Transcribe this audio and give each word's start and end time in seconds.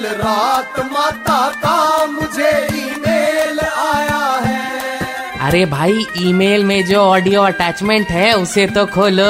कल 0.00 0.06
रात 0.08 0.78
माता 0.92 1.38
का 1.54 2.06
मुझे 2.06 2.50
ईमेल 2.74 3.58
आया 3.60 4.20
है। 4.44 5.38
अरे 5.38 5.64
भाई 5.66 6.04
ईमेल 6.18 6.64
में 6.64 6.84
जो 6.86 6.98
ऑडियो 6.98 7.42
अटैचमेंट 7.42 8.08
है 8.08 8.32
उसे 8.32 8.66
तो 8.66 8.84
खोलो। 8.86 9.24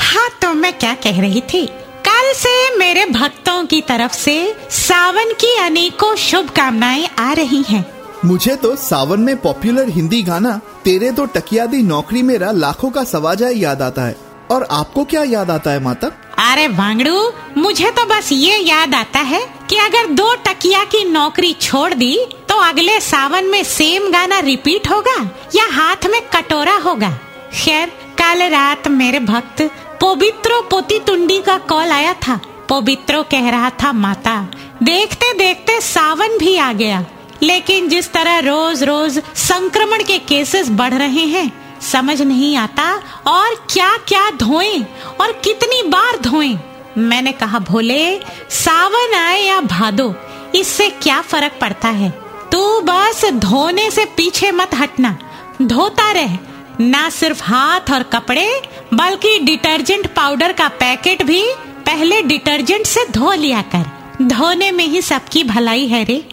हाँ 0.00 0.28
तो 0.42 0.52
मैं 0.54 0.72
क्या 0.72 0.92
कह 0.94 1.20
रही 1.20 1.40
थी? 1.52 1.64
कल 2.06 2.32
से 2.32 2.54
मेरे 2.78 3.04
भक्तों 3.06 3.64
की 3.66 3.80
तरफ़ 3.80 4.12
से 4.12 4.36
सावन 4.70 5.32
की 5.40 5.54
अनेकों 5.58 6.14
शुभकामनाएँ 6.16 7.08
आ 7.18 7.32
रही 7.32 7.62
हैं। 7.62 7.84
मुझे 8.24 8.56
तो 8.56 8.74
सावन 8.76 9.20
में 9.20 9.36
पॉपुलर 9.36 9.88
हिंदी 9.88 10.22
गाना 10.22 10.60
तेरे 10.84 11.10
तो 11.12 11.24
टकिया 11.26 11.66
दी 11.66 11.82
नौकरी 11.82 12.22
मेरा 12.22 12.50
लाखों 12.52 12.90
का 12.90 13.04
सवाजा 13.04 13.48
याद 13.48 13.82
आता 13.82 14.06
है। 14.06 14.16
और 14.50 14.66
आपको 14.70 15.04
क्या 15.04 15.22
याद 15.22 15.50
आता 15.50 15.70
है 15.70 15.82
माता? 15.82 16.10
अरे 16.38 16.66
वांगड़ू 16.68 17.32
मुझे 17.56 17.90
तो 17.90 18.04
बस 18.06 18.28
ये 18.32 18.56
याद 18.58 18.94
आता 18.94 19.18
है 19.18 19.42
कि 19.70 19.76
अगर 19.76 20.06
दो 20.12 20.34
टकिया 20.46 20.82
की 20.84 21.04
नौकरी 21.04 21.52
छोड़ 21.52 21.92
दी 21.94 22.16
तो 22.48 22.54
अगले 22.60 22.98
सावन 23.00 23.44
में 23.44 23.62
सेम 23.64 24.10
गाना 24.10 24.38
रिपीट 24.40 24.88
होगा 24.90 25.16
या 25.54 25.66
हाथ 25.72 26.06
में 26.06 26.20
कटोरा 26.28 26.76
होगा? 26.76 27.10
खैर, 27.54 27.92
कल 28.18 28.42
रात 28.50 28.88
मेरे 28.88 29.20
भक्त 29.22 29.62
पवित्रो 30.02 30.60
पोती 30.62 30.98
तुंडी 30.98 31.38
का 31.38 31.56
कॉल 31.58 31.90
आया 31.90 32.12
था। 32.22 32.38
पवित्रो 32.68 33.22
कह 33.22 33.48
रहा 33.50 33.70
था, 33.82 33.92
माता, 33.92 34.36
देखते 34.82 35.32
देखते 35.34 35.80
सावन 35.80 36.38
भी 36.38 36.56
आ 36.56 36.72
गया। 36.72 37.04
लेकिन 37.42 37.88
जिस 37.88 38.12
तरह 38.12 38.38
रोज 38.40 38.82
रोज 38.82 39.18
संक्रमण 39.34 40.02
के 40.02 40.18
केसेस 40.18 40.68
बढ़ 40.70 40.94
रहे 40.94 41.24
हैं, 41.26 41.50
समझ 41.82 42.20
नहीं 42.22 42.56
आता 42.56 42.92
और 43.26 43.54
क्या 43.72 43.96
क्या 44.08 44.28
धोएँ 44.30 44.84
और 45.20 45.32
कितनी 45.44 45.82
बार 45.88 46.20
धोएँ? 46.20 46.56
मैंने 46.98 47.32
कहा, 47.32 47.58
भोले, 47.60 48.20
सावन 48.50 49.14
आए 49.14 49.43
या 49.54 49.60
भादो, 49.60 50.14
इससे 50.54 50.88
क्या 50.90 51.20
फ़र्क 51.20 51.52
पड़ता 51.60 51.88
है? 51.88 52.10
तू 52.52 52.80
बस 52.80 53.24
धोने 53.24 53.90
से 53.90 54.04
पीछे 54.04 54.50
मत 54.52 54.70
हटना। 54.74 55.18
धोता 55.62 56.10
रह, 56.12 56.38
ना 56.80 57.08
सिर्फ़ 57.10 57.42
हाथ 57.44 57.92
और 57.92 58.02
कपड़े, 58.02 58.62
बल्कि 58.94 59.38
डिटर्जेंट 59.38 60.06
पाउडर 60.06 60.52
का 60.52 60.68
पैकेट 60.68 61.22
भी 61.22 61.42
पहले 61.86 62.22
डिटर्जेंट 62.22 62.86
से 62.86 63.06
धो 63.10 63.32
लिया 63.32 63.62
कर। 63.74 63.84
धोने 64.22 64.70
में 64.70 64.84
ही 64.84 65.02
सबकी 65.02 65.44
भलाई 65.44 65.86
है 65.86 66.04
रे। 66.04 66.24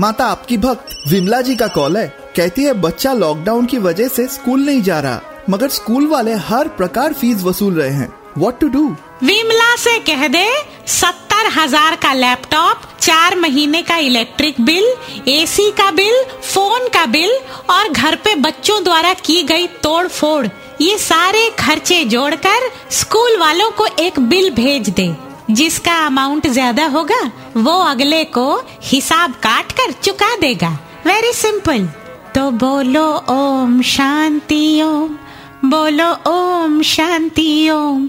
माता, 0.00 0.26
आपकी 0.26 0.56
भक्त 0.58 0.96
विमला 1.08 1.40
जी 1.40 1.56
का 1.56 1.66
कॉल 1.66 1.96
है। 1.96 2.06
कहती 2.36 2.64
है, 2.64 2.72
बच्चा 2.72 3.12
लॉकडाउन 3.12 3.66
की 3.66 3.78
वजह 3.78 4.08
से 4.08 4.26
स्कूल 4.26 4.60
नहीं 4.60 4.82
जा 4.82 5.00
रहा, 5.00 5.20
मगर 5.50 5.68
स्कूल 5.68 6.06
वाले 6.06 6.34
हर 6.34 6.68
प्रकार 6.68 7.12
फ़ीस 7.12 7.42
वसूल 7.42 7.74
रहे 7.74 7.90
हैं। 7.90 8.21
वॉट 8.38 8.58
टू 8.60 8.68
डू 8.68 8.84
विमला 9.22 9.74
से 9.76 9.98
कह 10.00 10.26
दे, 10.28 10.46
सत्तर 10.86 11.50
हज़ार 11.56 11.96
का 11.96 12.12
लैपटॉप, 12.12 12.82
चार 13.00 13.36
महीने 13.36 13.82
का 13.82 13.96
इलेक्ट्रिक 13.96 14.60
बिल 14.60 14.84
एसी 15.28 15.70
का 15.70 15.90
बिल, 15.90 16.22
फ़ोन 16.44 16.88
का 16.88 17.04
बिल, 17.06 17.30
और 17.70 17.88
घर 17.88 18.16
पे 18.16 18.34
बच्चों 18.36 18.82
द्वारा 18.84 19.12
की 19.16 19.42
गई 19.42 19.66
तोड़ 19.82 20.06
फोड़ 20.08 20.46
ये 20.80 20.96
सारे 20.98 21.48
खर्चे 21.58 22.04
जोड़कर 22.04 22.70
स्कूल 22.90 23.36
वालों 23.38 23.70
को 23.70 23.86
एक 24.00 24.18
बिल 24.20 24.50
भेज 24.50 24.88
दे। 24.90 25.14
जिसका 25.50 25.96
अमाउंट 26.06 26.46
ज़्यादा 26.46 26.86
होगा, 26.86 27.20
वो 27.56 27.78
अगले 27.80 28.22
को 28.24 28.62
हिसाब 28.82 29.32
काट 29.42 29.72
कर 29.72 29.92
चुका 30.02 30.34
देगा। 30.36 30.70
वेरी 31.06 31.32
सिंपल 31.32 31.86
तो 32.34 32.50
बोलो, 32.50 33.06
ओम 33.30 33.80
शांति, 33.82 34.82
ओम। 34.82 35.16
बोलो, 35.64 36.10
ओम 36.26 36.80
शांति, 36.82 37.70
ओम। 37.70 38.08